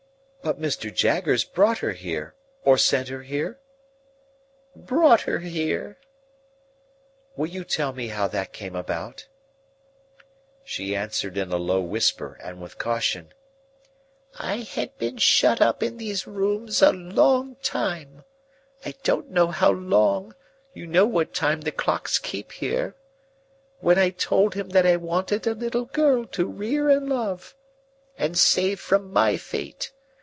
[0.43, 0.91] "But Mr.
[0.91, 3.59] Jaggers brought her here, or sent her here?"
[4.75, 5.99] "Brought her here."
[7.35, 9.27] "Will you tell me how that came about?"
[10.65, 13.35] She answered in a low whisper and with caution:
[14.39, 18.23] "I had been shut up in these rooms a long time
[18.83, 20.33] (I don't know how long;
[20.73, 22.95] you know what time the clocks keep here),
[23.79, 27.55] when I told him that I wanted a little girl to rear and love,
[28.17, 29.91] and save from my fate.